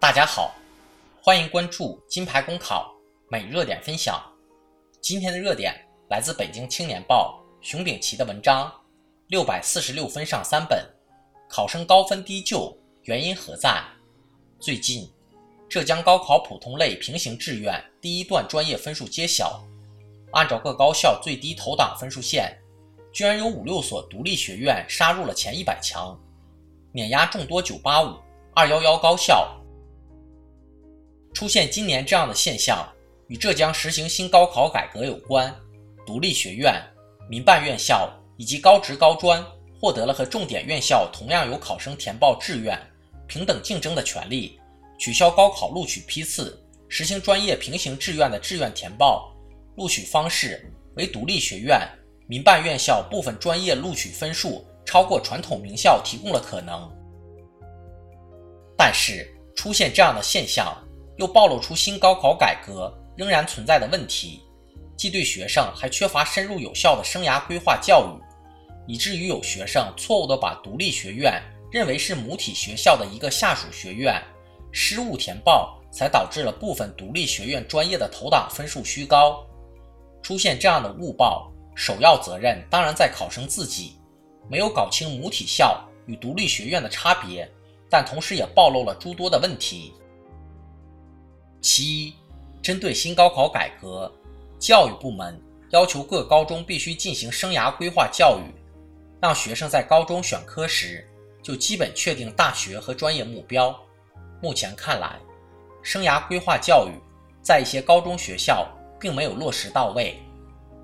[0.00, 0.54] 大家好，
[1.22, 2.90] 欢迎关注金牌公考
[3.28, 4.18] 每热点分享。
[4.98, 5.74] 今天的热点
[6.08, 8.72] 来自北京青年报熊丙奇的文章：
[9.26, 10.82] 六百四十六分上三本，
[11.50, 13.78] 考生高分低就，原因何在？
[14.58, 15.06] 最近，
[15.68, 19.62] 浙江高考普通类平行志愿第一段专业分数揭晓，
[20.32, 22.58] 按照各高校最低投档分数线，
[23.12, 26.18] 居然有五六所独立学院杀入了前一百强，
[26.90, 28.18] 碾压众多985、
[28.54, 29.59] 211高校。
[31.32, 32.86] 出现今年这样的现象，
[33.28, 35.54] 与浙江实行新高考改革有关。
[36.06, 36.74] 独立学院、
[37.28, 39.44] 民办院校以及高职高专
[39.78, 42.76] 获得了和重点院校同样有考生填报志愿、
[43.28, 44.58] 平等竞争的权利，
[44.98, 49.32] 取消高考录取批次，实行专业平行志愿的志愿填报，
[49.76, 51.80] 录取方式为独立学院、
[52.26, 56.90] 民办院校部分专业录取分数超过传统名校提供了可能。
[58.76, 60.76] 但是出现这样的现象。
[61.20, 64.42] 又暴露出新高考改革仍然存在的问题，
[64.96, 71.38] 即对学生还缺乏深入有效的生涯规划教育，以至于有学生错误地把独立学院
[71.70, 74.18] 认为是母体学校的一个下属学院，
[74.72, 79.46] 失误填报，才导致了部分独立学院专业的投档分数虚高。
[80.22, 83.92] 出现这样的误报，首要责任当然在考生自己，
[84.48, 87.46] 没有搞清母体校与独立学院的差别，
[87.90, 89.92] 但同时也暴露了诸多的问题。
[91.60, 92.14] 其一，
[92.62, 94.10] 针对新高考改革，
[94.58, 98.42] 教育部门要求各高中必须进行生涯规划教育，
[99.20, 101.06] 让学生在高中选科时
[101.42, 103.78] 就基本确定大学和专业目标。
[104.42, 105.18] 目前看来，
[105.82, 106.92] 生涯规划教育
[107.42, 108.66] 在一些高中学校
[108.98, 110.18] 并没有落实到位，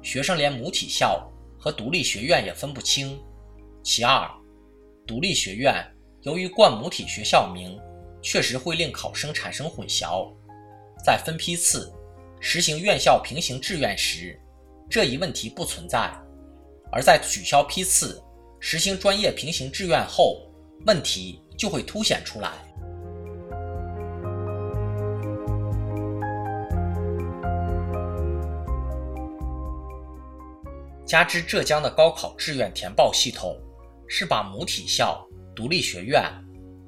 [0.03, 1.27] 学生连母体校
[1.59, 3.19] 和独立学院也分不清。
[3.83, 4.31] 其二，
[5.07, 5.83] 独立学院
[6.23, 7.79] 由于冠母体学校名，
[8.21, 10.31] 确实会令考生产生混淆。
[11.07, 11.93] 在分批次
[12.41, 14.37] 实行院校平行志愿时，
[14.91, 16.11] 这一问题不存在；
[16.91, 18.21] 而在取消批次
[18.59, 20.51] 实行专业平行志愿后，
[20.85, 22.51] 问题就会凸显出来。
[31.07, 33.57] 加之浙江的高考志愿填报系统
[34.09, 35.25] 是把母体校、
[35.55, 36.25] 独立学院、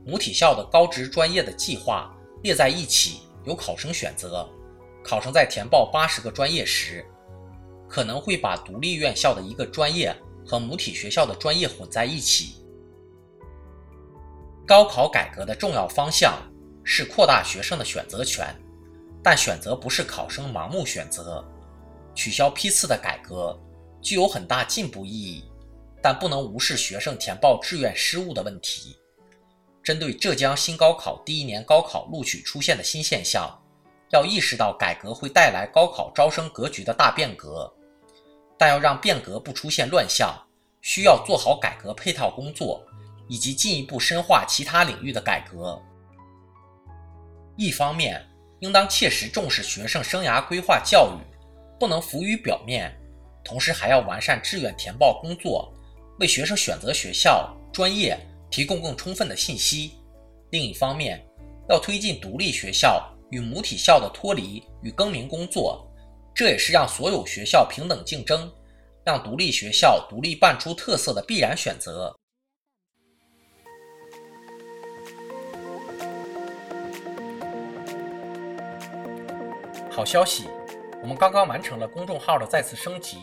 [0.05, 2.13] 母体校的高职专业的计划
[2.43, 3.21] 列在一起。
[3.45, 4.49] 由考生选择，
[5.03, 7.05] 考生在填报八十个专业时，
[7.89, 10.15] 可能会把独立院校的一个专业
[10.47, 12.57] 和母体学校的专业混在一起。
[14.67, 16.39] 高考改革的重要方向
[16.85, 18.55] 是扩大学生的选择权，
[19.23, 21.43] 但选择不是考生盲目选择。
[22.15, 23.59] 取消批次的改革
[24.03, 25.45] 具有很大进步意义，
[26.03, 28.97] 但不能无视学生填报志愿失误的问题。
[29.89, 33.59] 针对浙江新高考第一年高考录取出现的新现象，
[34.11, 37.73] 要意识到改革会带来高考招生格局的大变革，
[38.59, 40.39] 但要让变革不出现乱象，
[40.83, 42.85] 需要做好改革配套工作，
[43.29, 45.83] 以及进一步深化其他领域的改革。
[47.57, 48.23] 一方面，
[48.61, 51.25] 应当切实重视学生生涯规划教育，
[51.81, 52.91] 不能浮于表面；
[53.43, 55.73] 同时，还要完善志愿填报工作，
[56.19, 58.15] 为学生选择学校、专业。
[58.51, 59.93] 提供更充分的信息。
[60.51, 61.25] 另一方面，
[61.69, 65.87] 要推进独立学校与母体校的脱离与更名工作，
[66.35, 68.51] 这也是让所有学校平等竞争、
[69.05, 72.15] 让独立学校独立办出特色的必然选择。
[79.91, 80.45] 好消息，
[81.03, 83.19] 我们刚刚完成了公众号的再次升级，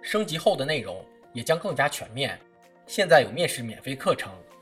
[0.00, 2.40] 升级后的内容也将更加全面。
[2.86, 4.32] 现在有面试免费课程。